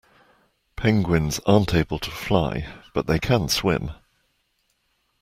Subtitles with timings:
[0.75, 2.65] Penguins aren't able to fly,
[2.95, 3.91] but they can swim